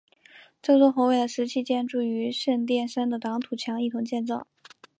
[0.63, 4.47] 这座宏伟的石砌建筑与圣殿山的挡土墙一同建造。